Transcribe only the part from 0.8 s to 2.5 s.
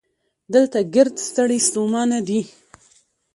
ګړد ستړي ستومانه دي